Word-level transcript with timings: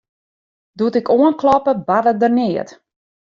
Doe't 0.77 0.95
ik 1.01 1.11
oankloppe, 1.17 1.73
barde 1.87 2.13
der 2.21 2.31
neat. 2.37 2.69